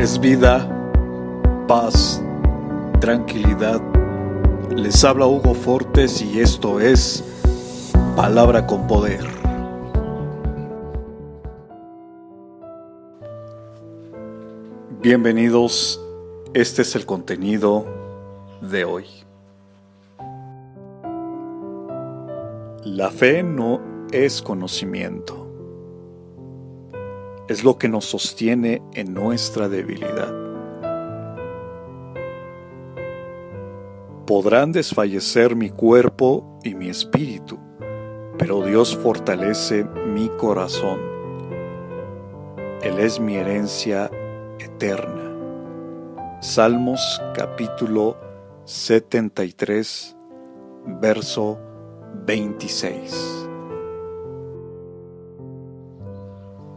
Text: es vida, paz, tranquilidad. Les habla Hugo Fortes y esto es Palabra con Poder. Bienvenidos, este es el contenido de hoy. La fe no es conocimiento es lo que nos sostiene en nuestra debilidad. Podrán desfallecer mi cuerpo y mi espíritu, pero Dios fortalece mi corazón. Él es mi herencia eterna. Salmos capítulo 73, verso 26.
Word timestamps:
es 0.00 0.18
vida, 0.18 0.66
paz, 1.68 2.22
tranquilidad. 3.00 3.82
Les 4.74 5.04
habla 5.04 5.26
Hugo 5.26 5.52
Fortes 5.52 6.22
y 6.22 6.40
esto 6.40 6.80
es 6.80 7.22
Palabra 8.16 8.66
con 8.66 8.86
Poder. 8.86 9.26
Bienvenidos, 15.02 16.00
este 16.54 16.80
es 16.80 16.96
el 16.96 17.04
contenido 17.04 17.84
de 18.62 18.84
hoy. 18.86 19.04
La 22.84 23.10
fe 23.10 23.42
no 23.42 23.82
es 24.12 24.40
conocimiento 24.40 25.49
es 27.50 27.64
lo 27.64 27.78
que 27.78 27.88
nos 27.88 28.04
sostiene 28.04 28.80
en 28.94 29.12
nuestra 29.12 29.68
debilidad. 29.68 30.32
Podrán 34.24 34.70
desfallecer 34.70 35.56
mi 35.56 35.68
cuerpo 35.68 36.60
y 36.62 36.76
mi 36.76 36.88
espíritu, 36.88 37.58
pero 38.38 38.64
Dios 38.64 38.96
fortalece 38.96 39.82
mi 39.82 40.28
corazón. 40.28 41.00
Él 42.82 43.00
es 43.00 43.18
mi 43.18 43.34
herencia 43.34 44.08
eterna. 44.60 46.38
Salmos 46.40 47.20
capítulo 47.34 48.16
73, 48.64 50.16
verso 51.00 51.58
26. 52.26 53.49